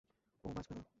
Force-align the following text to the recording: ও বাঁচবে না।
ও 0.43 0.47
বাঁচবে 0.55 0.73
না। 0.75 0.83